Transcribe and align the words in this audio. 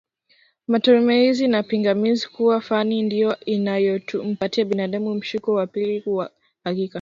Matumaini 0.67 1.47
na 1.47 1.63
Pingamiz 1.63 2.27
kuwa 2.29 2.61
fani 2.61 3.01
ndio 3.01 3.39
inayompatia 3.39 4.65
binadamu 4.65 5.13
mshiko 5.15 5.53
wa 5.53 5.67
pili 5.67 6.03
wa 6.05 6.31
hakika 6.63 6.89